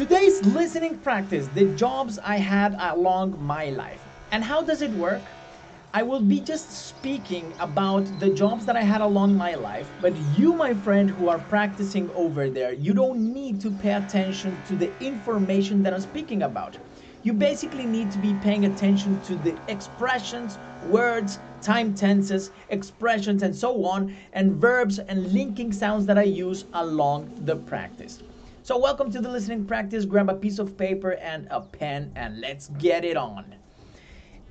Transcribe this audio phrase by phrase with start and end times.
[0.00, 4.00] Today's listening practice, the jobs I had along my life.
[4.32, 5.36] And how does it work?
[5.92, 10.16] I will be just speaking about the jobs that I had along my life, but
[10.16, 14.74] you, my friend, who are practicing over there, you don't need to pay attention to
[14.74, 16.78] the information that I'm speaking about.
[17.20, 23.54] You basically need to be paying attention to the expressions, words, time tenses, expressions, and
[23.54, 28.22] so on, and verbs and linking sounds that I use along the practice.
[28.70, 30.04] So, welcome to the listening practice.
[30.04, 33.56] Grab a piece of paper and a pen, and let's get it on.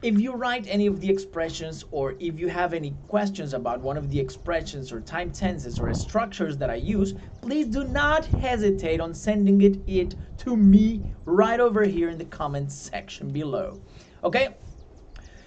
[0.02, 3.96] If you write any of the expressions or if you have any questions about one
[3.96, 9.00] of the expressions or time tenses or structures that I use, please do not hesitate
[9.00, 13.80] on sending it, it to me right over here in the comments section below.
[14.26, 14.50] Okay?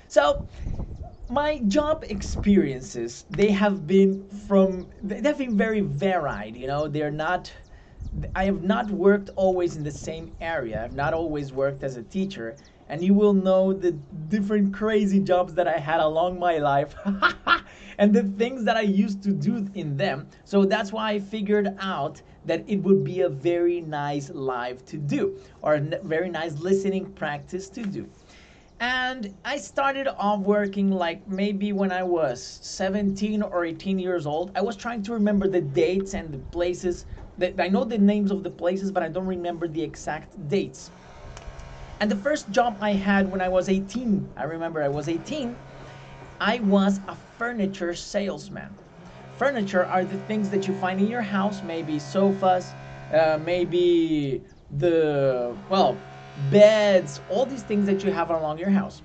[0.09, 0.47] So,
[1.29, 7.53] my job experiences, they have been from they've been very varied, you know, they're not
[8.35, 10.83] I have not worked always in the same area.
[10.85, 12.57] I've not always worked as a teacher
[12.89, 16.95] and you will know the different crazy jobs that I had along my life
[17.99, 20.29] and the things that I used to do in them.
[20.45, 24.99] So that's why I figured out that it would be a very nice live to
[24.99, 28.11] do or a very nice listening practice to do.
[28.81, 34.51] And I started off working like maybe when I was 17 or 18 years old.
[34.57, 37.07] I was trying to remember the dates and the places.
[37.43, 40.93] That I know the names of the places, but I don't remember the exact dates.
[42.01, 45.57] And the first job I had when I was 18, I remember I was 18,
[46.41, 48.79] I was a furniture salesman.
[49.35, 52.77] Furniture are the things that you find in your house, maybe sofas,
[53.13, 56.05] uh, maybe the, well,
[56.37, 59.03] beds, all these things that you have along your house.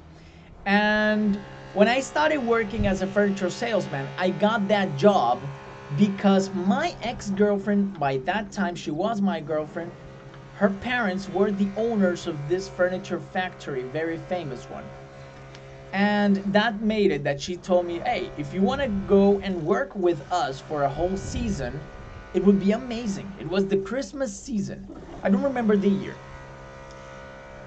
[0.66, 5.50] And when I started working as a furniture salesman, I got that job
[5.96, 9.94] because my ex girlfriend, by that time, she was my girlfriend,
[10.54, 14.92] her parents were the owners of this furniture factory, very famous one.
[15.94, 19.64] And that made it that she told me, hey, if you want to go and
[19.64, 21.88] work with us for a whole season,
[22.34, 23.36] it would be amazing.
[23.38, 24.90] It was the Christmas season.
[25.24, 26.22] I don't remember the year.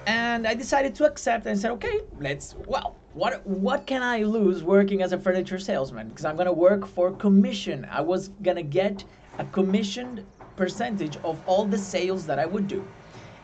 [0.05, 4.63] And I decided to accept and said, okay, let's, well, what, what can I lose
[4.63, 6.09] working as a furniture salesman?
[6.09, 7.85] Because I'm to work for commission.
[7.91, 9.03] I was to get
[9.37, 12.87] a commissioned percentage of all the sales that I would do.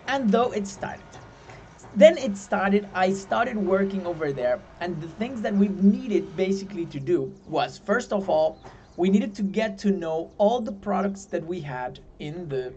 [0.08, 1.04] And though it started,
[1.96, 4.62] then it started, I started working over there.
[4.80, 8.60] And the things that we needed basically to do was first of all,
[8.96, 12.74] we needed to get to know all the products that we had in the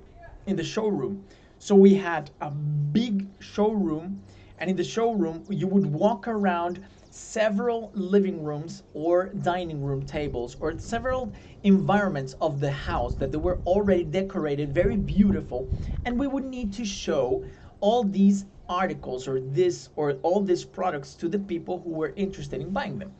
[0.46, 1.24] in the showroom.
[1.58, 4.22] So we had a big showroom
[4.60, 10.56] and in the showroom you would walk around several living rooms or dining room tables
[10.60, 11.32] or several
[11.64, 15.68] environments of the house that they were already decorated very beautiful.
[16.04, 17.44] And we would need to show
[17.80, 22.60] all these articles or this or all these products to the people who were interested
[22.60, 23.12] in buying them.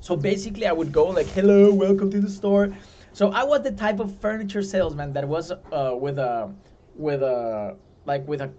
[0.00, 2.74] So basically i would go like hello welcome to the store.
[3.12, 6.54] So i was the type of furniture salesman that was uh, with a
[6.94, 7.76] with a
[8.06, 8.50] like with a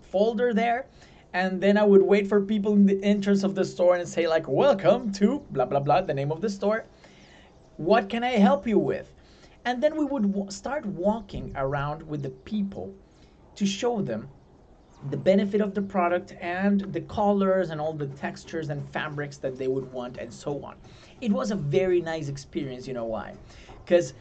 [0.00, 0.86] folder there
[1.32, 4.26] and then I would wait for people in the entrance of the store and say
[4.26, 6.84] like, "Welcome to blah blah blah," the name of the store.
[7.76, 9.12] What can I help you with?
[9.64, 12.94] And then we would start walking around with the people
[13.56, 14.28] to show them
[15.10, 19.56] the benefit of the product and the colors and all the textures and fabrics that
[19.56, 20.76] they would want and so on.
[21.20, 23.34] It was a very nice experience, you know why?
[23.84, 24.12] Because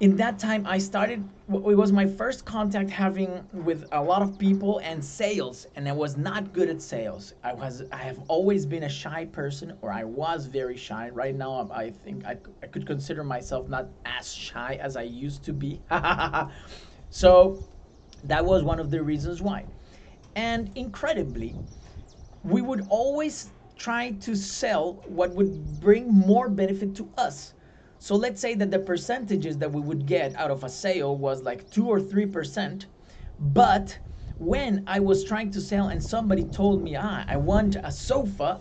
[0.00, 4.38] in that time i started it was my first contact having with a lot of
[4.38, 7.32] people and sales and i was not good at sales.
[7.42, 11.08] I was i have always been a shy person or i was very shy.
[11.10, 15.44] Right now i think i, I could consider myself not as shy as i used
[15.44, 15.82] to be.
[17.10, 17.64] So
[18.24, 19.64] that was one of the reasons why.
[20.36, 21.56] And incredibly
[22.42, 27.54] we would always try to sell what would bring more benefit to us
[27.98, 31.42] so let's say that the percentages that we would get out of a sale was
[31.42, 32.86] like 2 or 3%,
[33.38, 33.98] but
[34.38, 38.60] when I was trying to sell and somebody told me, ah, I want a sofa,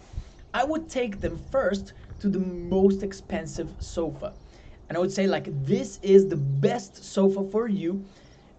[0.53, 4.33] I would take them first to the most expensive sofa.
[4.89, 8.07] And I would say, like, this is the best sofa for you.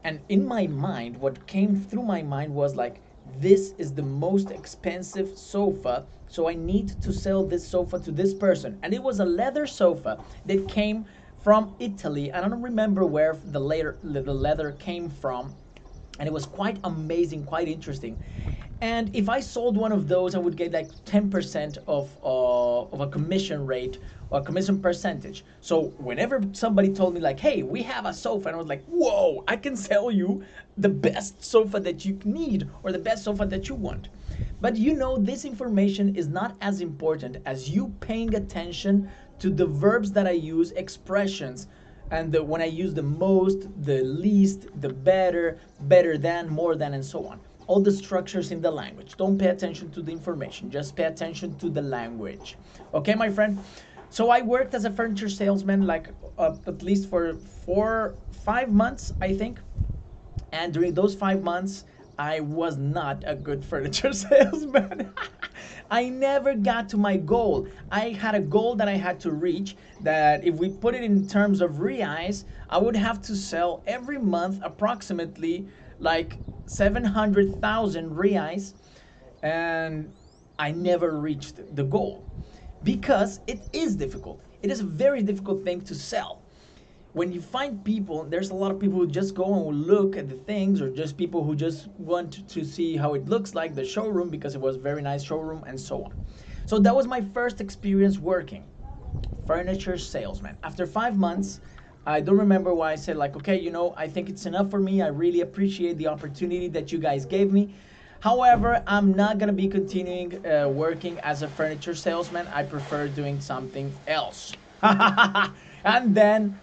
[0.04, 3.02] And in my mind, what came through my mind was like,
[3.36, 8.34] this is the most expensive sofa so i need to sell this sofa to this
[8.34, 8.78] person.
[8.82, 11.06] And it was a leather sofa that came
[11.38, 15.56] from italy i don't remember where the leather the leather came from.
[16.18, 18.18] And it was quite amazing quite interesting
[18.80, 23.00] and if I sold one of those, I would get like 10% of, uh, of
[23.00, 23.98] a commission rate
[24.30, 25.44] or a commission percentage.
[25.60, 28.84] So whenever somebody told me like, hey, we have a sofa, and I was like,
[28.86, 30.44] whoa, I can sell you
[30.76, 34.10] the best sofa that you need or the best sofa that you want.
[34.60, 39.10] But you know, this information is not as important as you paying attention
[39.40, 41.66] to the verbs that I use, expressions,
[42.12, 46.94] and the, when I use the most, the least, the better, better than, more than,
[46.94, 49.16] and so on all the structures in the language.
[49.16, 52.56] Don't pay attention to the information, just pay attention to the language.
[52.94, 53.58] Okay, my friend?
[54.10, 59.12] So I worked as a furniture salesman like uh, at least for four, five months,
[59.20, 59.60] I think.
[60.50, 61.84] And during those five months,
[62.18, 65.12] I was not a good furniture salesman.
[65.90, 67.68] I never got to my goal.
[67.90, 71.26] I had a goal that I had to reach that if we put it in
[71.28, 75.68] terms of reais, I would have to sell every month approximately
[75.98, 78.74] like 700,000 reais
[79.42, 80.12] and
[80.58, 82.24] I never reached the goal
[82.82, 84.40] because it is difficult.
[84.62, 86.42] It is a very difficult thing to sell.
[87.12, 90.28] When you find people, there's a lot of people who just go and look at
[90.28, 93.84] the things, or just people who just want to see how it looks like the
[93.84, 96.12] showroom because it was very nice showroom and so on.
[96.66, 98.64] So that was my first experience working
[99.46, 100.58] furniture salesman.
[100.62, 101.60] After five months,
[102.06, 104.80] I don't remember why I said like, okay, you know, I think it's enough for
[104.80, 105.02] me.
[105.02, 107.74] I really appreciate the opportunity that you guys gave me.
[108.20, 112.48] However, I'm not gonna be continuing uh, working as a furniture salesman.
[112.48, 114.52] I prefer doing something else.
[114.82, 116.60] and then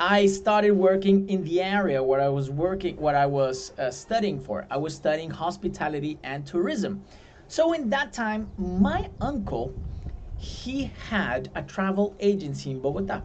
[0.00, 4.40] I started working in the area where I was working, what I was uh, studying
[4.40, 4.66] for.
[4.70, 7.04] I was studying hospitality and tourism.
[7.48, 9.74] So in that time, my uncle,
[10.36, 13.22] he had a travel agency in Bogota.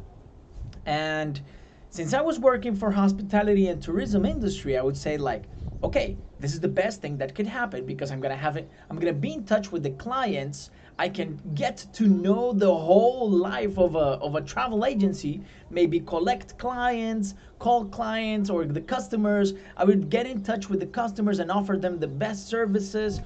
[0.86, 1.42] And
[1.90, 5.50] since I was working for hospitality and tourism industry, I would say like,
[5.84, 8.70] okay, this is the best thing that could happen because I'm gonna have it.
[8.90, 10.72] I'm gonna be in touch with the clients.
[10.98, 15.44] I can get to know the whole life of a of a travel agency.
[15.70, 19.54] Maybe collect clients, call clients or the customers.
[19.78, 23.22] I would get in touch with the customers and offer them the best services,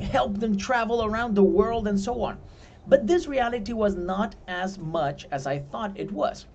[0.00, 2.38] help them travel around the world and so on.
[2.86, 6.46] But this reality was not as much as I thought it was.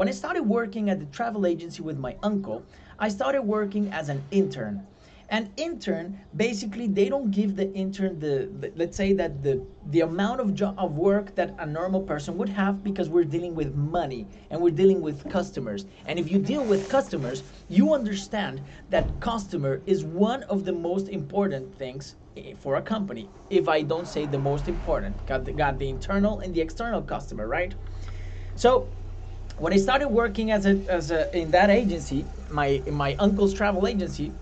[0.00, 2.62] When I started working at the travel agency with my uncle,
[2.98, 4.86] I started working as an intern.
[5.28, 10.00] An intern, basically, they don't give the intern the, the let's say that the the
[10.00, 13.74] amount of job of work that a normal person would have because we're dealing with
[13.74, 15.84] money and we're dealing with customers.
[16.06, 21.10] And if you deal with customers, you understand that customer is one of the most
[21.10, 23.28] important things eh, for a company.
[23.50, 27.02] If I don't say the most important, got the, got the internal and the external
[27.02, 27.74] customer, right?
[28.54, 28.88] So
[29.60, 33.86] when I started working as a, as a in that agency, my my uncle's travel
[33.86, 34.34] agency,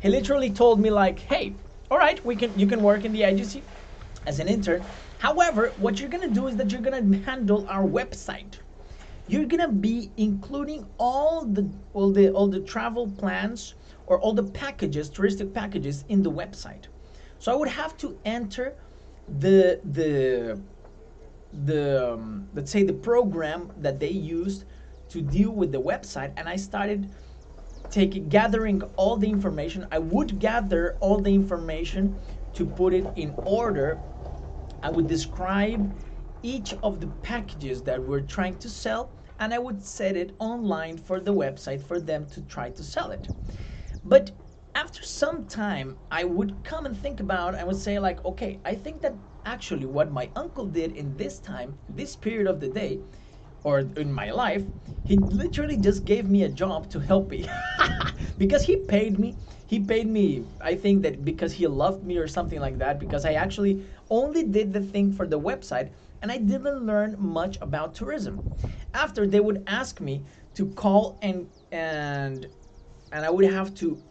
[0.00, 1.56] he literally told me like, "Hey,
[1.90, 3.66] all right, we can you can work in the agency
[4.26, 4.88] as an intern.
[5.18, 8.60] However, what you're gonna do is that you're gonna handle our website.
[9.26, 13.74] You're gonna be including all the all the all the travel plans
[14.06, 16.86] or all the packages, touristic packages in the website.
[17.38, 18.76] So I would have to enter
[19.28, 20.62] the the
[21.52, 24.64] the um, let's say the program that they used
[25.08, 27.10] to deal with the website and i started
[27.90, 29.86] taking gathering all the information.
[29.90, 32.20] I would gather all the information
[32.54, 34.04] to put it in order.
[34.82, 35.94] I would describe
[36.42, 40.96] each of the packages that we're trying to sell and i would set it online
[40.98, 43.28] for the website for them to try to sell it.
[44.04, 44.32] But
[44.74, 48.74] after some time i would come and think about i would say like okay i
[48.74, 49.16] think that
[49.48, 53.00] actually what my uncle did in this time, this period of the day,
[53.64, 54.64] or in my life,
[55.04, 57.48] he literally just gave me a job to help me.
[58.38, 59.36] because he paid me.
[59.66, 63.24] He paid me, I think that because he loved me or something like that, because
[63.24, 65.90] I actually only did the thing for the website
[66.22, 68.44] and I didn't learn much about tourism.
[68.94, 70.24] After they would ask me
[70.54, 72.48] to call and and
[73.12, 74.02] and I would have to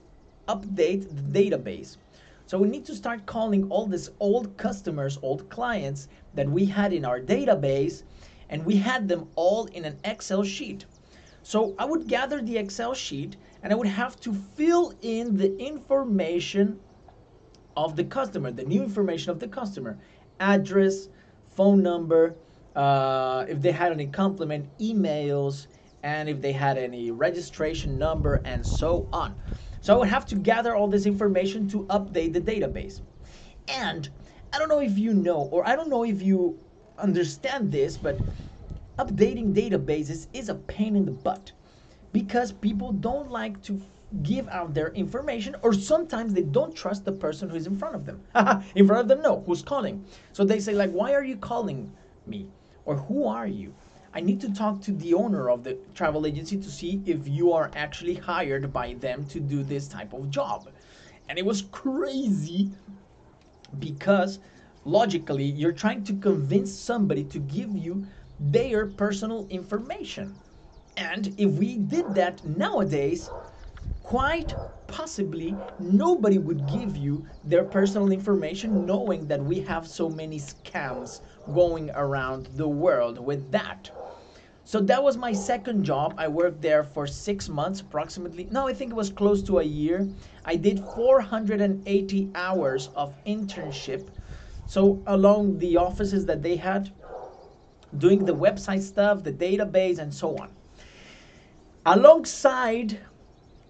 [0.47, 1.97] update the database
[2.47, 6.93] so we need to start calling all these old customers, old clients that we had
[6.93, 8.03] in our database,
[8.49, 10.85] and we had them all in an Excel sheet.
[11.43, 15.57] So I would gather the Excel sheet and I would have to fill in the
[15.57, 16.79] information
[17.75, 19.99] of the customer, the new information of the customer,
[20.39, 21.09] address,
[21.49, 22.37] phone number,
[22.77, 25.67] uh, if they had any compliment emails,
[26.01, 29.35] and if they had any registration number, and so on.
[29.87, 32.99] So I would have to gather all this information to update the database.
[33.69, 34.09] And
[34.51, 36.59] I don't know if you know, or I don't know if you
[36.97, 38.19] understand this, but
[38.99, 41.53] updating databases is a pain in the butt
[42.11, 43.81] because people don't like to
[44.23, 48.05] give out their information or sometimes they don't trust the person who's in front of
[48.05, 48.21] them
[48.75, 50.05] in front of them no who's calling.
[50.33, 51.93] So they say like why are you calling
[52.25, 52.49] me?
[52.83, 53.73] Or who are you
[54.17, 57.53] i need to talk to the owner of the travel agency to see if you
[57.53, 60.69] are actually hired by them to do this type of job.
[61.29, 62.71] And it was crazy
[63.79, 64.39] because
[64.85, 68.07] logically you're trying to convince somebody to give you
[68.39, 70.41] their personal information.
[70.97, 73.31] And if we did that nowadays
[74.03, 74.55] quite
[74.87, 81.21] possibly nobody would give you their personal information knowing that we have so many scams
[81.53, 83.91] going around the world with that
[84.67, 88.73] so that was my second job i worked there for six months approximately no i
[88.73, 90.09] think it was close to a year
[90.43, 94.09] i did 480 hours of internship
[94.65, 96.91] so along the offices that they had
[97.97, 100.49] doing the website stuff the database and so on
[101.85, 102.99] alongside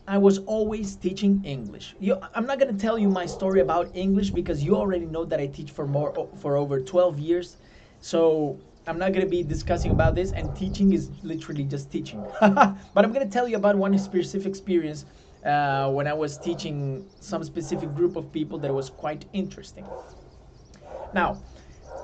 [0.10, 1.94] I was always teaching English.
[2.00, 5.26] You, I'm not going to tell you my story about English because you already know
[5.26, 7.58] that I teach for more for over 12 years.
[8.00, 12.28] So I'm not going to be discussing about this and teaching is literally just teaching.
[12.42, 15.06] but I'm going to tell you about one specific experience
[15.46, 19.92] uh, when I was teaching some specific group of people that was quite interesting.
[21.14, 21.44] Now,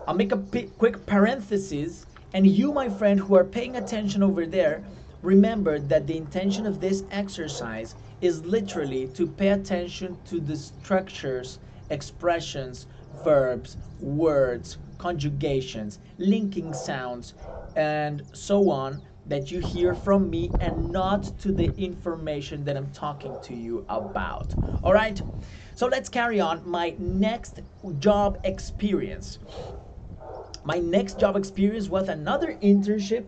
[0.08, 0.38] I'll make a
[0.78, 4.86] quick parenthesis and you my friend who are paying attention over there
[5.22, 11.60] Remember that the intention of this exercise is literally to pay attention to the structures,
[11.90, 17.34] expressions, verbs, words, conjugations, linking sounds,
[17.76, 22.90] and so on that you hear from me and not to the information that I'm
[22.92, 24.56] talking to you about.
[24.82, 25.22] All right?
[25.76, 26.56] So let's carry on.
[26.66, 27.60] My next
[28.00, 29.40] job experience.
[30.64, 33.26] My next job experience was another internship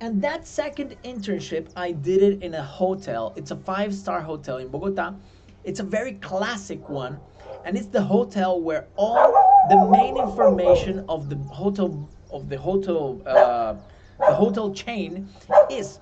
[0.00, 3.34] and that second internship, I did it in a hotel.
[3.36, 5.14] It's a five star hotel in Bogota.
[5.62, 7.20] It's a very classic one.
[7.64, 13.20] And it's the hotel where all the main information of the hotel of the hotel
[13.26, 13.74] uh,
[14.18, 15.28] the hotel chain
[15.70, 16.00] is.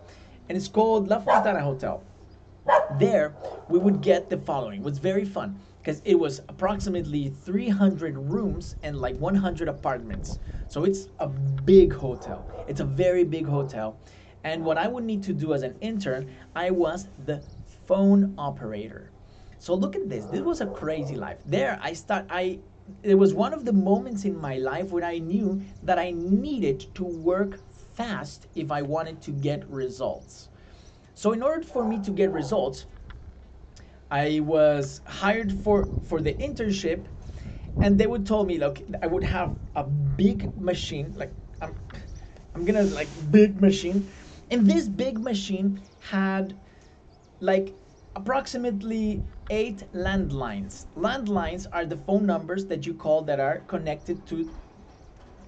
[0.49, 2.03] And it's called La Fontana Hotel.
[2.99, 3.35] There
[3.69, 4.81] we would get the following.
[4.81, 10.39] It was very fun because it was approximately 300 rooms and like 100 apartments.
[10.69, 12.45] So it's a big hotel.
[12.69, 13.97] It's a very big hotel.
[14.45, 17.43] And what I would need to do as an intern, I was the
[17.87, 19.11] phone operator.
[19.59, 20.25] So look at this.
[20.27, 21.39] This was a crazy life.
[21.47, 22.59] There I start I
[23.03, 26.95] it was one of the moments in my life when I knew that I needed
[26.95, 27.61] to work
[27.95, 30.49] fast if I wanted to get results.
[31.15, 32.87] So in order for me to get results,
[34.11, 37.07] I was hired for for the internship
[37.81, 41.75] and they would tell me look i would have a big machine like i'm
[42.55, 44.13] i'm gonna like big machine
[44.51, 46.59] and this big machine had
[47.41, 47.75] like
[48.17, 54.53] approximately eight landlines landlines are the phone numbers that you call that are connected to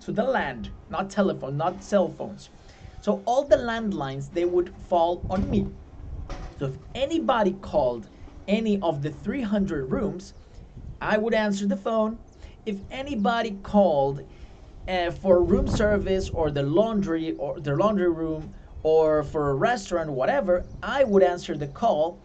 [0.01, 2.51] to the land not telephone not cell phones
[3.01, 5.73] so all the landlines they would fall on me
[6.59, 8.09] so if anybody called
[8.49, 10.35] any of the 300 rooms
[11.01, 12.21] I would answer the phone.
[12.67, 14.23] If anybody called
[14.89, 20.11] uh, for room service or the laundry or the laundry room or for a restaurant,
[20.11, 22.23] whatever, I would answer the call.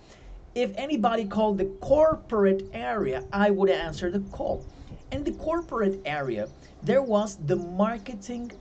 [0.58, 4.66] If anybody called the corporate area, I would answer the call.
[5.12, 6.50] In the corporate area,
[6.82, 8.52] there was the marketing,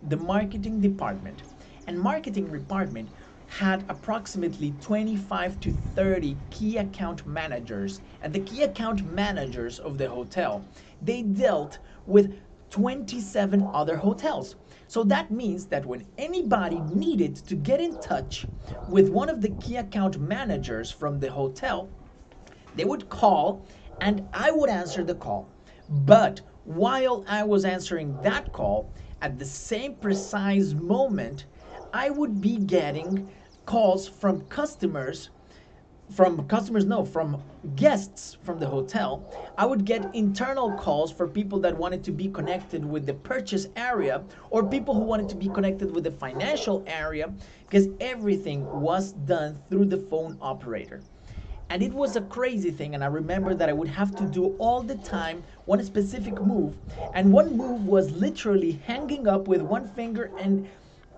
[0.00, 1.42] the marketing department,
[1.88, 3.10] and marketing department
[3.46, 10.08] had approximately 25 to 30 key account managers and the key account managers of the
[10.08, 10.64] hotel
[11.02, 12.32] they dealt with
[12.70, 14.56] 27 other hotels.
[14.86, 18.48] So that means that when anybody needed to get in touch
[18.86, 21.90] with one of the key account managers from the hotel
[22.74, 23.66] they would call
[24.00, 25.52] and I would answer the call.
[25.88, 31.46] But while I was answering that call at the same precise moment
[31.92, 33.30] I would be getting
[33.66, 35.30] calls from customers
[36.10, 37.40] from customers no from
[37.76, 39.24] guests from the hotel
[39.56, 43.68] i would get internal calls for people that wanted to be connected with the purchase
[43.76, 47.32] area or people who wanted to be connected with the financial area
[47.68, 51.00] because everything was done through the phone operator.
[51.68, 54.56] And it was a crazy thing and i remember that i would have to do
[54.58, 56.74] all the time one specific move
[57.14, 60.68] and one move was literally hanging up with one finger and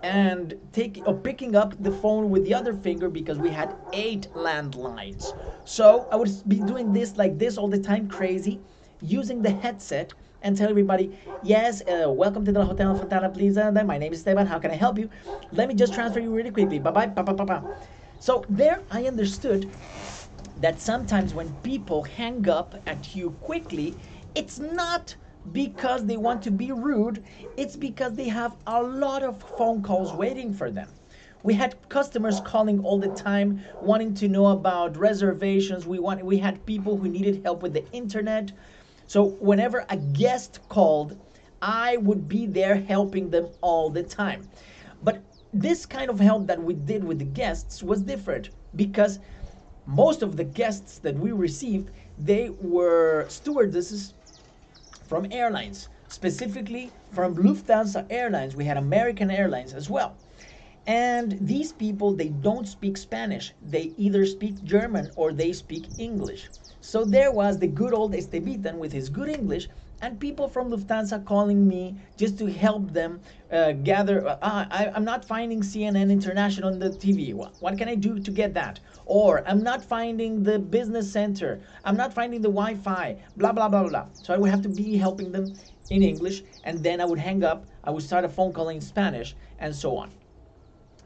[0.03, 4.27] and taking or picking up the phone with the other finger because we had eight
[4.35, 5.33] landlines.
[5.65, 8.59] So I would be doing this like this all the time, crazy,
[9.01, 13.71] using the headset and tell everybody, yes, uh, welcome to the Hotel Fontana Plaza.
[13.71, 14.45] My name is Esteban.
[14.45, 15.09] How can I help you?
[15.53, 16.79] Let me just transfer you really quickly.
[16.79, 17.61] Bye bye.
[18.19, 19.71] So there, I understood
[20.57, 23.95] that sometimes when people hang up at you quickly,
[24.35, 25.15] it's not
[25.51, 27.23] because they want to be rude,
[27.57, 30.89] it's because they have a lot of phone calls waiting for them.
[31.43, 35.85] We had customers calling all the time wanting to know about reservations.
[35.85, 38.51] We want we had people who needed help with the internet.
[39.07, 41.17] So whenever a guest called,
[41.61, 44.49] I would be there helping them all the time.
[45.01, 49.19] But this kind of help that we did with the guests was different because
[49.85, 54.13] most of the guests that we received they were stewardesses
[55.13, 58.55] from airlines specifically from lufthansa airlines.
[58.55, 60.17] We had american airlines as well.
[60.87, 63.53] And these people they don't speak spanish.
[63.61, 66.49] They either speak german or they speak english
[66.83, 69.67] so there was the good old estevitan with his good english
[70.03, 73.21] and people from Lufthansa calling me just to help them
[73.53, 74.27] uh, gather.
[74.27, 74.37] Uh,
[74.69, 77.33] I, am not finding CNN International on the TV.
[77.33, 78.81] What, what, can I do to get that?
[79.05, 81.61] Or I'm not finding the business center.
[81.85, 83.15] I'm not finding the Wi Fi.
[83.37, 84.07] Blah, blah, blah, blah.
[84.21, 85.53] So I would have to be helping them
[85.89, 87.65] in English, and then I would hang up.
[87.85, 90.11] I would start a phone call in Spanish, and so on.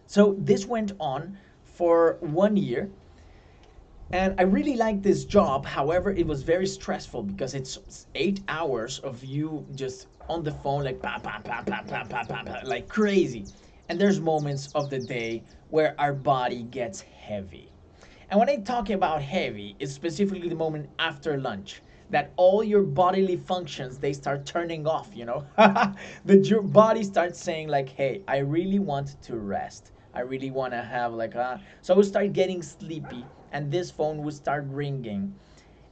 [0.07, 2.89] So this went on for one year
[4.11, 5.65] and I really liked this job.
[5.65, 10.83] However, it was very stressful because it's eight hours of you just on the phone,
[10.83, 13.49] like bam, bam, bam, bam, bam, bam, bam, bam like crazy.
[13.89, 17.73] And there's moments of the day where our body gets heavy.
[18.29, 22.83] And when I talk about heavy, it's specifically the moment after lunch that all your
[22.83, 25.45] bodily functions they start turning off you know
[26.23, 30.71] the your body starts saying like hey i really want to rest i really want
[30.71, 35.35] to have like a so i start getting sleepy and this phone would start ringing.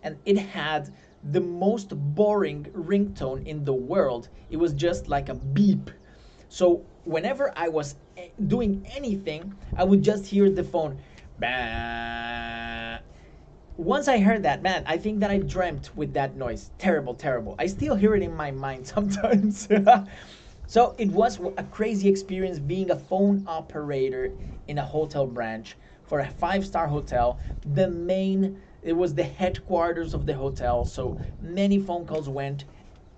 [0.04, 0.94] And it had
[1.24, 4.30] the most boring ringtone in the world.
[4.50, 5.90] It was just like a beep.
[6.50, 10.98] So whenever i was eh, doing anything i would just hear the phone.
[11.38, 12.98] Bah.
[13.78, 16.72] once i heard that man i think that i dreamt with that noise.
[16.78, 17.56] Terrible terrible.
[17.60, 19.68] I still hear it in my mind sometimes.
[20.68, 24.32] So it was a crazy experience being a phone operator
[24.68, 27.40] in a hotel branch for a five star hotel.
[27.66, 30.86] The main, it was the headquarters of the hotel.
[30.86, 32.66] So many phone calls went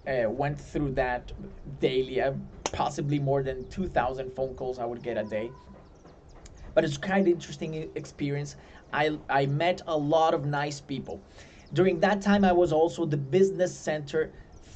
[0.07, 1.31] uh, went through that
[1.79, 2.21] daily.
[2.21, 2.33] Uh,
[2.71, 5.49] possibly more than 2,000 phone calls I would get a day.
[6.73, 8.55] But it's kind of interesting experience.
[8.93, 11.23] I I met a lot of nice people.
[11.73, 14.31] During that time, I was also the business center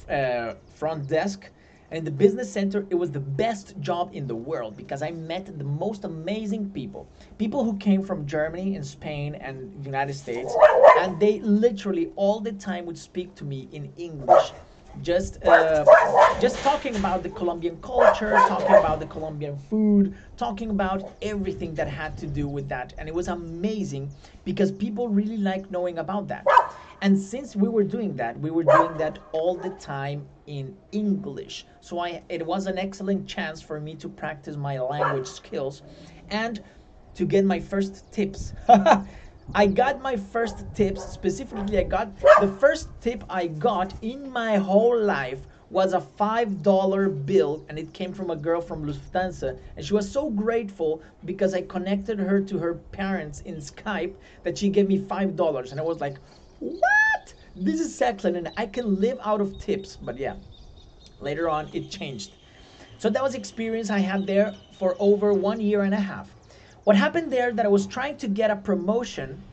[0.08, 1.50] uh, front desk
[1.92, 5.58] in the business center, it was the best job in the world because I met
[5.58, 7.06] the most amazing people.
[7.38, 10.54] People who came from Germany and Spain and United States.
[10.98, 14.52] And they literally all the time would speak to me in English.
[15.00, 15.84] Just, uh,
[16.40, 21.88] just talking about the Colombian culture, talking about the Colombian food, talking about everything that
[21.88, 22.92] had to do with that.
[22.98, 24.12] And it was amazing
[24.44, 26.44] because people really like knowing about that.
[27.00, 31.66] And since we were doing that, we were doing that all the time in English.
[31.80, 35.82] So I, it was an excellent chance for me to practice my language skills
[36.30, 36.62] and
[37.14, 38.52] to get my first tips.
[39.54, 44.56] I got my first tips, specifically, I got the first tip I got in my
[44.56, 49.84] whole life was a $5 bill and it came from a girl from Lufthansa and
[49.84, 54.68] she was so grateful because I connected her to her parents in Skype that she
[54.70, 56.18] gave me $5 and I was like
[56.58, 57.34] what?
[57.54, 59.96] This is excellent and I can live out of tips.
[59.96, 60.36] But yeah,
[61.20, 62.36] later on it changed.
[62.98, 66.34] So that was experience I had there for over one year and a half.
[66.84, 69.44] What happened there that I was trying to get a promotion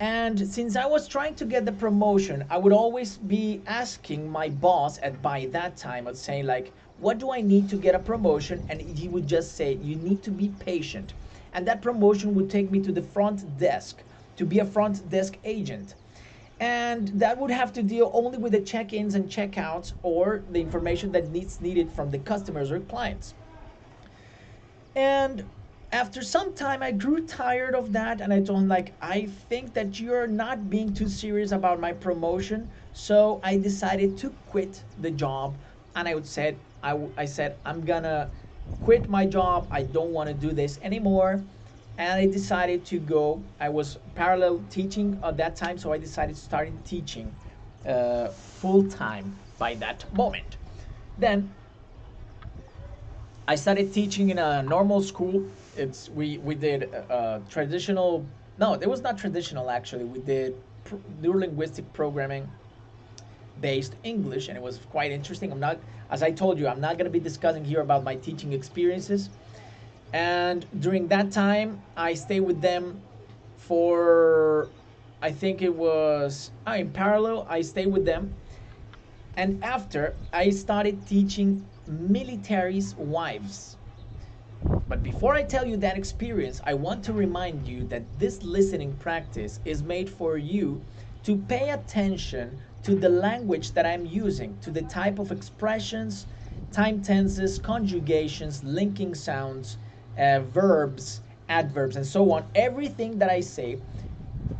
[0.00, 4.48] and since I was trying to get the promotion, I would always be asking my
[4.48, 8.00] boss at by that time, I'd say like, what do I need to get a
[8.00, 8.64] promotion?
[8.68, 11.14] And he would just say, you need to be patient.
[11.52, 14.02] And that promotion would take me to the front desk
[14.36, 15.94] to be a front desk agent
[16.58, 21.10] and that would have to deal only with the check-ins and check-outs or the information
[21.12, 23.34] that needs needed from the customers or clients.
[24.94, 25.50] And
[25.92, 29.74] after some time, I grew tired of that, and I told him like, I think
[29.74, 35.10] that you're not being too serious about my promotion, so I decided to quit the
[35.10, 35.58] job.
[35.94, 38.30] And I would said, I, I said, I'm gonna
[38.80, 39.68] quit my job.
[39.70, 41.44] I don't want to do this anymore
[41.98, 43.42] and I decided to go.
[43.60, 47.32] I was parallel teaching at that time, so I decided to start teaching
[47.86, 50.56] uh, full time by that moment.
[51.18, 51.54] Then
[53.46, 55.44] I started teaching in a normal school.
[55.76, 58.26] It's we we did uh, traditional.
[58.58, 60.04] No, it was not traditional actually.
[60.04, 60.54] We did
[60.84, 62.48] pr- neurolinguistic programming
[63.60, 65.52] based English, and it was quite interesting.
[65.52, 65.78] I'm not,
[66.10, 69.30] as I told you, I'm not going to be discussing here about my teaching experiences
[70.12, 73.00] and during that time i stayed with them
[73.56, 74.68] for
[75.22, 77.46] I think it was uh, in parallel.
[77.48, 78.34] I stayed with them,
[79.36, 83.76] and after I started teaching military's wives.
[84.92, 88.92] But before I tell you that experience, I want to remind you that this listening
[88.98, 90.84] practice is made for you
[91.22, 96.26] to pay attention to the language that I'm using, to the type of expressions,
[96.70, 99.78] time tenses, conjugations, linking sounds,
[100.18, 102.44] uh, verbs, adverbs, and so on.
[102.54, 103.78] Everything that I say,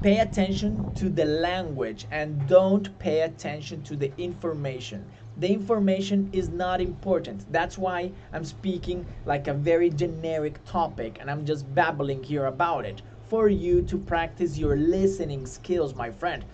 [0.01, 5.13] pay attention to the language and don't pay attention to the information.
[5.39, 7.51] The information is not important.
[7.51, 12.85] That's why I'm speaking like a very generic topic and I'm just babbling here about
[12.85, 16.45] it for you to practice your listening skills, my friend.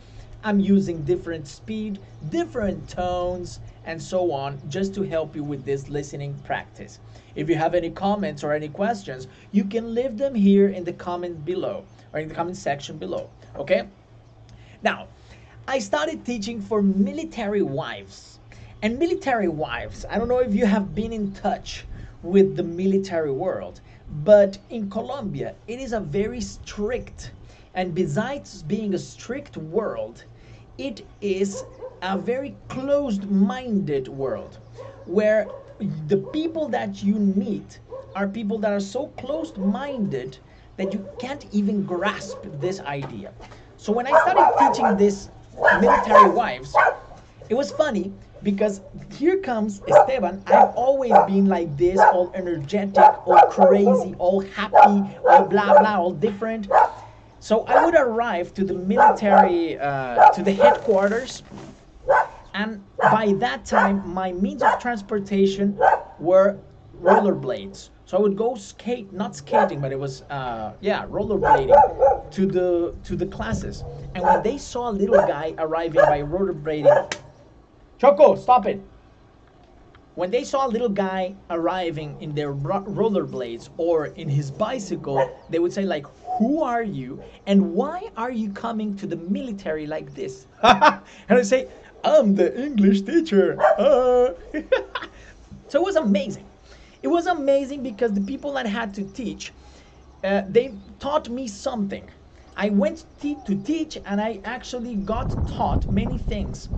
[0.45, 5.89] I'm using different speed, different tones, and so on just to help you with this
[5.89, 7.01] listening practice.
[7.35, 10.93] If you have any comments or any questions, you can leave them here in the
[10.93, 13.29] comment below or in the comment section below.
[13.57, 13.89] Okay?
[14.83, 15.09] Now,
[15.67, 18.38] I started teaching for military wives.
[18.81, 21.85] And military wives, I don't know if you have been in touch
[22.23, 23.81] with the military world,
[24.25, 27.33] but in Colombia, it is a very strict
[27.75, 30.25] and besides being a strict world,
[30.79, 31.65] it is
[32.03, 34.59] a very closed minded world
[35.07, 35.49] where
[36.09, 37.79] the people that you meet
[38.17, 40.39] are people that are so closed minded
[40.77, 43.33] that you can't even grasp this idea.
[43.77, 45.29] So when I started teaching this
[45.81, 46.75] military wives,
[47.49, 48.81] it was funny because
[49.13, 50.43] here comes Esteban.
[50.47, 56.13] I've always been like this, all energetic, all crazy, all happy, all blah blah, all
[56.13, 56.69] different.
[57.41, 61.43] So I would arrive to the military, uh, to the headquarters,
[62.55, 65.79] and by that time, my means of transportation
[66.19, 66.59] were
[67.01, 67.91] rollerblades.
[68.07, 72.95] So I would go skate, not skating, but it was, uh, yeah, rollerblading to the
[73.05, 73.85] to the classes.
[74.15, 77.15] And when they saw a little guy arriving by rollerblading,
[77.99, 78.81] Choco, stop it!
[80.15, 85.59] When they saw a little guy arriving in their rollerblades or in his bicycle, they
[85.59, 86.07] would say like,
[86.39, 90.47] who are you and why are you coming to the military like this?
[90.63, 91.69] and I say,
[92.05, 93.61] I'm the English teacher.
[93.61, 94.31] Uh.
[95.69, 96.49] so it was amazing.
[97.03, 99.53] It was amazing because the people that had to teach,
[100.23, 102.09] uh, they taught me something.
[102.57, 106.69] I went to teach and I actually got taught many things.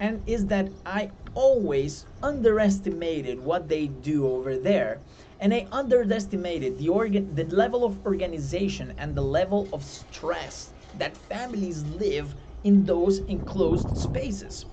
[0.00, 5.04] And is that I always underestimated what they do over there
[5.38, 11.16] and I underestimated the organ the level of organization and the level of stress that
[11.16, 12.34] families live
[12.64, 14.66] in those enclosed spaces.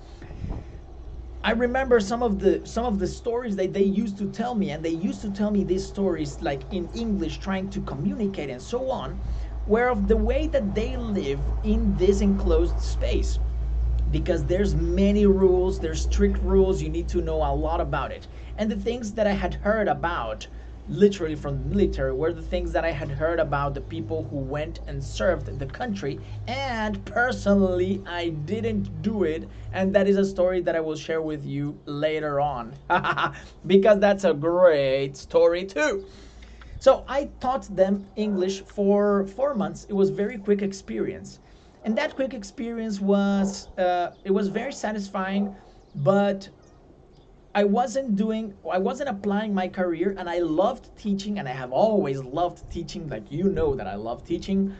[1.44, 4.70] I remember some of the some of the stories that they used to tell me
[4.70, 8.62] and they used to tell me these stories like in English trying to communicate and
[8.62, 9.22] so on
[9.64, 13.38] where of the way that they live in this enclosed space
[14.10, 18.26] because there's many rules there's strict rules you need to know a lot about it
[18.56, 20.46] and the things that i had heard about
[20.88, 24.38] literally from the military were the things that I had heard about the people who
[24.38, 26.18] went and served the country.
[26.46, 29.50] And personally, I didn't do it.
[29.72, 32.74] And that is a story that I will share with you later on.
[33.66, 36.06] because that's a great story too.
[36.78, 39.84] So I taught them English for four months.
[39.84, 41.40] It was very quick experience.
[41.84, 45.56] And that quick experience was, uh, it was very satisfying,
[45.94, 46.48] but
[47.54, 51.72] I wasn't doing, I wasn't applying my career, and I loved teaching, and I have
[51.72, 53.08] always loved teaching.
[53.08, 54.74] Like you know that I love teaching,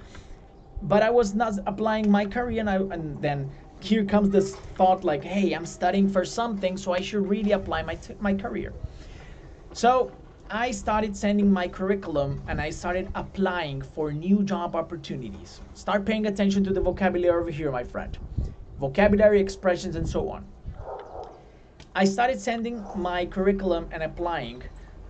[0.82, 5.02] but I was not applying my career, and I, and then here comes this thought
[5.04, 8.74] like, hey, I'm studying for something, so I should really apply my my career.
[9.72, 10.12] So
[10.50, 15.60] I started sending my curriculum and I started applying for new job opportunities.
[15.74, 18.16] Start paying attention to the vocabulary over here, my friend.
[18.80, 20.46] Vocabulary, expressions, and so on.
[21.94, 24.62] I started sending my curriculum and applying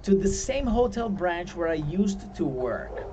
[0.03, 3.05] to the same hotel branch where I used to work.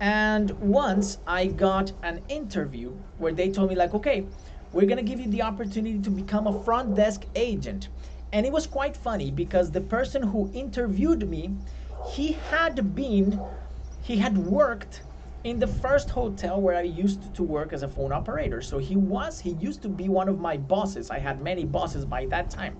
[0.00, 4.24] And once I got an interview where they told me, like, okay,
[4.72, 7.90] we're gonna give you the opportunity to become a front desk agent.
[8.34, 11.56] And it was quite funny because the person who interviewed me,
[12.02, 13.46] he had been,
[14.02, 15.04] he had worked
[15.44, 18.60] in the first hotel where I used to work as a phone operator.
[18.60, 21.10] So he was, he used to be one of my bosses.
[21.10, 22.76] I had many bosses by that time.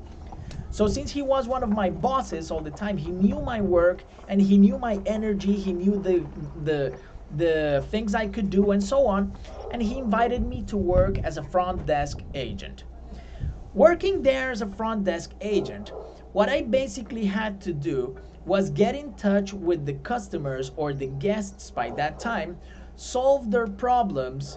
[0.70, 4.04] So since he was one of my bosses all the time, he knew my work
[4.26, 6.26] and he knew my energy, he knew the
[6.68, 6.98] the
[7.30, 9.36] the things I could do and so on,
[9.70, 12.84] and he invited me to work as a front desk agent.
[13.74, 15.90] Working there as a front desk agent,
[16.32, 21.08] what I basically had to do was get in touch with the customers or the
[21.08, 22.56] guests by that time,
[22.94, 24.56] solve their problems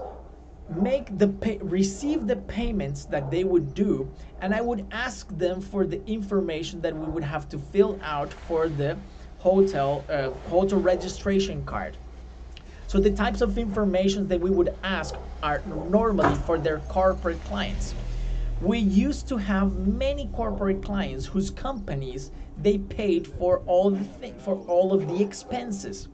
[0.69, 5.61] make the pay, receive the payments that they would do and i would ask them
[5.61, 8.99] for the information that we would have to fill out for the
[9.37, 11.97] hotel uh, hotel registration card.
[12.87, 17.95] So the types of information that we would ask are normally for their corporate clients
[18.61, 24.33] we used to have many corporate clients whose companies they paid for all the th-
[24.39, 26.07] for all of the expenses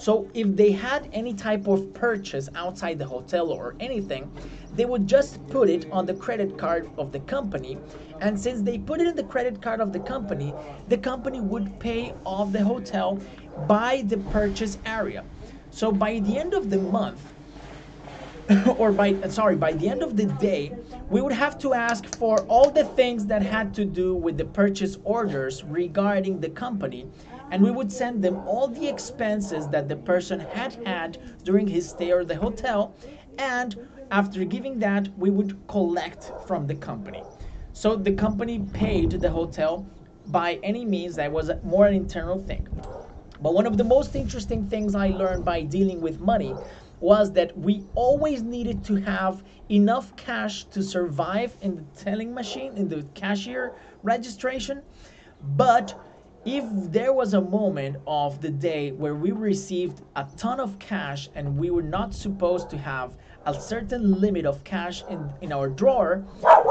[0.00, 4.32] so if they had any type of purchase outside the hotel or anything,
[4.74, 7.76] they would just put it on the credit card of the company.
[8.18, 10.54] And since they put it in the credit card of the company,
[10.88, 13.20] the company would pay off the hotel
[13.66, 15.22] by the purchase area.
[15.70, 17.29] So by the end of the month,
[18.78, 20.74] or by sorry by the end of the day
[21.08, 24.44] we would have to ask for all the things that had to do with the
[24.44, 27.06] purchase orders regarding the company
[27.50, 31.88] and we would send them all the expenses that the person had had during his
[31.88, 32.96] stay at the hotel
[33.38, 33.76] and
[34.10, 37.24] after giving that we would collect from the company.
[37.72, 39.86] So the company paid the hotel
[40.26, 42.66] by any means that was more an internal thing.
[43.40, 46.58] But one of the most interesting things i learned by dealing with money
[47.00, 52.76] was that we always needed to have enough cash to survive in the telling machine
[52.76, 54.82] in the cashier registration
[55.56, 55.98] but
[56.44, 61.28] if there was a moment of the day where we received a ton of cash
[61.34, 63.12] and we were not supposed to have
[63.44, 66.24] a certain limit of cash in, in our drawer,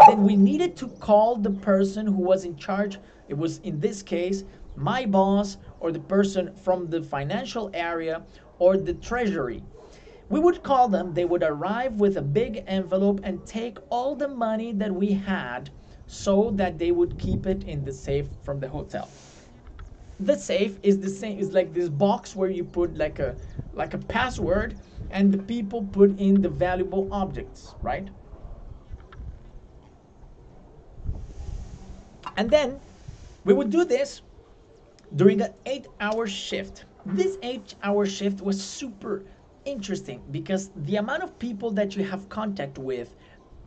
[0.08, 2.98] then we needed to call the person who was in charge.
[3.28, 4.44] It was in this case
[4.76, 8.24] my boss or the person from the financial area
[8.58, 9.62] or the treasury.
[10.30, 14.28] We would call them, they would arrive with a big envelope and take all the
[14.28, 15.72] money that we had
[16.06, 19.10] so that they would keep it in the safe from the hotel.
[20.20, 23.38] The safe is the same is like this box where you put like a
[23.74, 24.78] like a password
[25.10, 28.10] and the people put in the valuable objects right?
[32.38, 32.80] And then
[33.46, 34.22] we would do this
[35.16, 36.86] during an eight hour shift.
[37.06, 39.26] This eight hour shift was super
[39.66, 43.16] interesting because the amount of people that you have contact with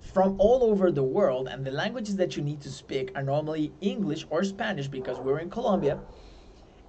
[0.00, 3.72] from all over the world and the languages that you need to speak are normally
[3.80, 6.00] english or spanish because we're in colombia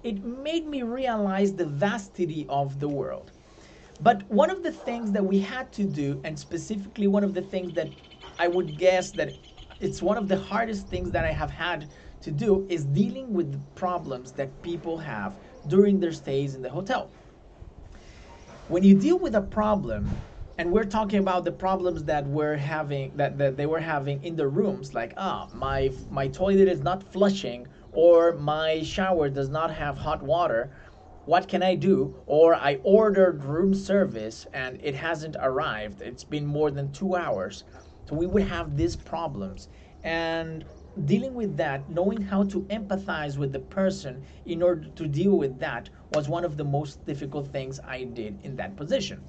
[0.04, 3.32] it made me realize the vastity of the world.
[4.00, 7.42] But one of the things that we had to do, and specifically one of the
[7.42, 7.92] things that
[8.40, 9.38] I would guess that
[9.80, 11.90] it's one of the hardest things that I have had
[12.22, 15.38] to do, is dealing with the problems that people have
[15.68, 17.12] during their stays in the hotel.
[18.68, 20.24] When you deal with a problem,
[20.58, 24.36] and we're talking about the problems that we're having that, that they were having in
[24.36, 29.72] the rooms like ah my my toilet is not flushing or my shower does not
[29.74, 30.72] have hot water
[31.26, 32.16] what can i do?
[32.26, 36.02] Or i ordered room service and it hasn't arrived.
[36.02, 37.64] It's been more than two hours.
[38.08, 39.70] So we would have these problems.
[40.04, 40.66] And
[41.06, 45.60] dealing with that knowing how to empathize with the person in order to deal with
[45.60, 49.24] that was one of the most difficult things i did in that position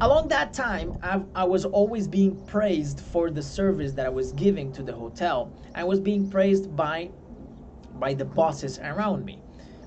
[0.00, 4.32] along that time I've, i was always being praised for the service that i was
[4.32, 7.10] giving to the hotel i was being praised by
[7.98, 9.42] by the bosses around me.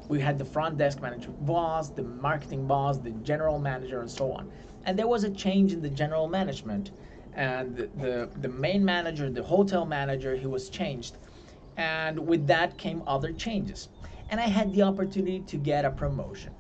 [0.08, 4.32] We had the front desk manager boss, the marketing boss, the general manager, and so
[4.34, 4.52] on.
[4.86, 6.92] And there was a change in the general management,
[7.34, 11.18] and the, the, main manager, the hotel manager, he was changed.
[11.78, 13.90] And with that came other changes.
[14.30, 16.54] And I had the opportunity to get a promotion.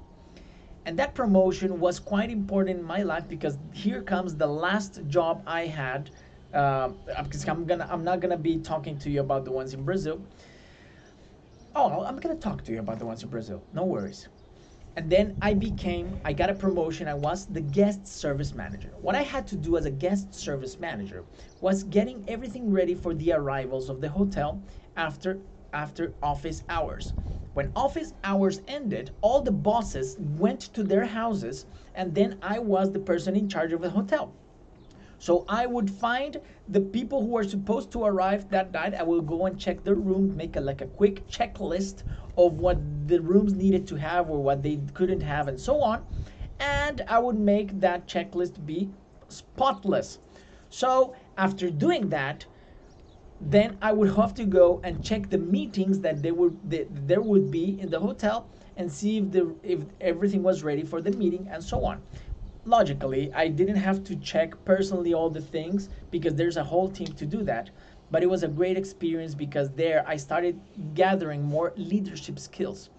[0.86, 5.43] And that promotion was quite important in my life because here comes the last job
[5.45, 6.12] I had.
[6.53, 6.89] Uh,
[7.23, 10.19] because I'm gonna, I'm not gonna be talking to you about the ones in Brazil
[11.75, 13.63] oh, I'm gonna talk to you about the ones in Brazil.
[13.73, 14.27] No worries.
[14.95, 17.08] And then I became, I got a promotion.
[17.08, 18.93] I was the guest service manager.
[18.99, 21.25] What I had to do as a guest service manager
[21.62, 24.63] was getting everything ready for the arrivals of the hotel
[24.95, 27.13] after after office hours.
[27.54, 32.91] When office hours ended, all the bosses went to their houses, and then I was
[32.91, 34.36] the person in charge of the hotel.
[35.19, 38.93] So I would find the people who are supposed to arrive that night.
[38.95, 42.03] I will go and check their room, make a like a quick checklist
[42.38, 46.03] of what the rooms needed to have or what they couldn't have, and so on.
[46.60, 48.89] And I would make that checklist be
[49.27, 50.19] spotless.
[50.69, 52.45] So after doing that,
[53.41, 57.21] then I would have to go and check the meetings that there would that there
[57.21, 61.12] would be in the hotel and see if the if everything was ready for the
[61.12, 62.01] meeting and so on
[62.69, 67.08] logically, I didn't have to check personally all the things because there's a whole team
[67.08, 67.71] to do that.
[68.12, 70.60] But it was a great experience because there I started
[70.93, 72.89] gathering more leadership skills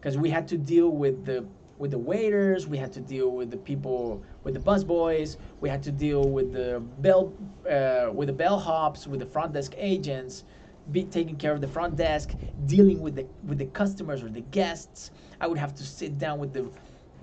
[0.00, 1.46] because we had to deal with the
[1.78, 5.68] with the waiters, we had to deal with the people, with the bus boys, we
[5.68, 7.34] had to deal with the bell,
[7.70, 10.44] uh, with the bellhops, with the front desk agents,
[10.90, 12.34] be taking care of the front desk,
[12.66, 15.10] dealing with the with the customers or the guests.
[15.40, 16.70] I would have to sit down with the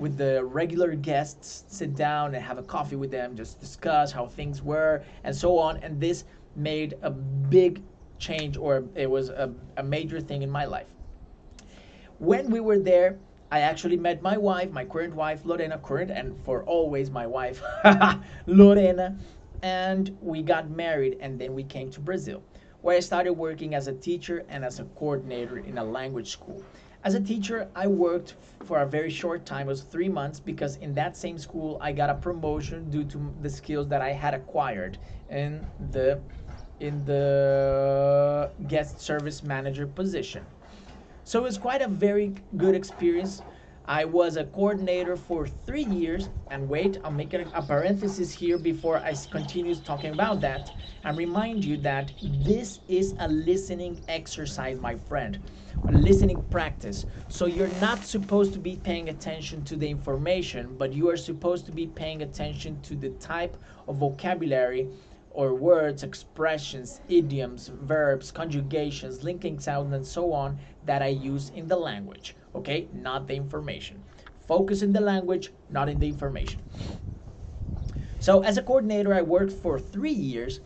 [0.04, 4.26] with the regular guests, sit down and have a coffee with them, just discuss how
[4.28, 5.78] things were and so on.
[5.78, 6.26] And this
[6.58, 7.82] made a big
[8.20, 10.88] change, or it was a, a major thing in my life.
[12.20, 13.18] When we were there,
[13.50, 17.62] I actually met my wife, my current wife, Lorena, current and for always my wife,
[18.46, 19.18] Lorena,
[19.62, 22.44] and we got married and then we came to Brazil,
[22.82, 26.62] where I started working as a teacher and as a coordinator in a language school.
[27.04, 30.78] As a teacher, I worked for a very short time, it was three months, because
[30.78, 34.34] in that same school I got a promotion due to the skills that I had
[34.34, 34.98] acquired
[35.30, 36.22] in the
[36.80, 40.46] in the guest service manager position.
[41.26, 43.44] So it was quite a very good experience.
[43.86, 48.98] I was a coordinator for three years, and wait, make a, a parenthesis here before
[48.98, 50.72] I continue talking about that
[51.04, 55.40] and remind you that this is a listening exercise, my friend,
[55.88, 57.06] a listening practice.
[57.28, 61.66] So you're not supposed to be paying attention to the information, but you are supposed
[61.66, 64.90] to be paying attention to the type of vocabulary
[65.30, 71.68] or words, expressions, idioms, verbs, conjugations, linking sounds, and so on that I use in
[71.68, 72.36] the language.
[72.56, 74.04] Okay, not the information.
[74.48, 76.62] Focus in the language, not in the information.
[78.20, 80.60] So, as a coordinator, I worked for three years,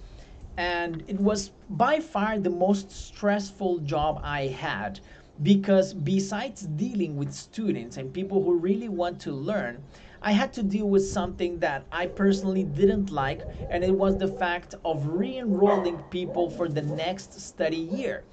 [0.57, 4.99] and it was by far the most stressful job I had
[5.43, 9.83] because besides dealing with students and people who really want to learn,
[10.21, 14.27] I had to deal with something that I personally didn't like, and it was the
[14.27, 18.25] fact of re enrolling people for the next study year.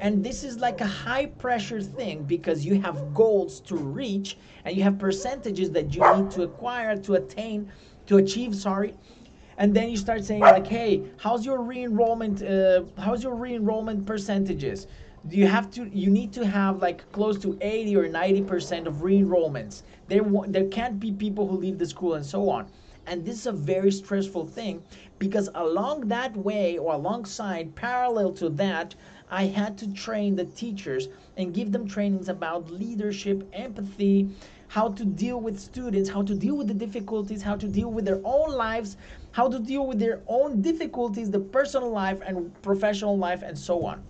[0.00, 4.76] And this is like a high pressure thing because you have goals to reach and
[4.76, 7.70] you have percentages that you need to acquire, to attain,
[8.06, 8.94] to achieve, sorry.
[9.56, 12.42] And then you start saying like, hey, how's your re-enrollment?
[12.42, 14.86] Uh, how's your re-enrollment percentages?
[15.30, 19.02] You have to you need to have like close to 80 or 90 percent of
[19.02, 19.82] re-enrollments.
[20.08, 22.66] There there can't be people who leave the school and so on.
[23.06, 24.82] And this is a very stressful thing
[25.18, 28.94] because along that way or alongside parallel to that
[29.30, 34.28] i had to train the teachers and give them trainings about leadership empathy
[34.68, 38.04] how to deal with students how to deal with the difficulties how to deal with
[38.04, 38.96] their own lives
[39.30, 43.84] how to deal with their own difficulties the personal life and professional life and so
[43.84, 44.02] on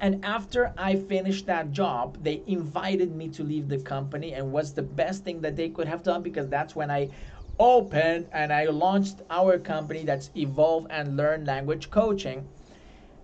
[0.00, 4.72] and after I finished that job, they invited me to leave the company and was
[4.74, 7.10] the best thing that they could have done because that's when I
[7.58, 12.48] opened and I launched our company that's Evolve and Learn Language Coaching.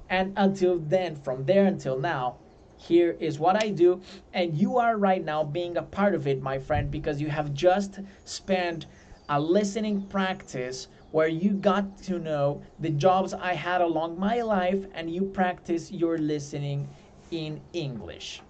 [0.09, 2.39] And until then, from there until now,
[2.77, 4.03] here is what I do.
[4.33, 7.55] And you are right now being a part of it, my friend, because you have
[7.55, 8.87] just spent
[9.29, 14.85] a listening practice where you got to know the jobs I had along my life
[14.95, 16.89] and you practice your listening
[17.31, 18.43] in English.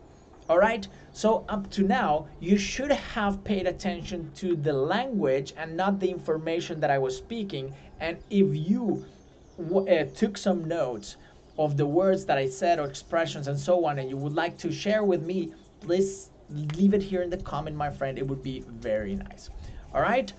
[0.49, 5.77] All right, so up to now, you should have paid attention to the language and
[5.77, 7.75] not the information that I was speaking.
[7.99, 9.05] And if you
[9.59, 11.17] uh, took some notes
[11.59, 14.57] of the words that I said or expressions and so on, and you would like
[14.59, 18.17] to share with me, please leave it here in the comment, my friend.
[18.17, 19.51] It would be very nice.
[19.93, 20.33] All right.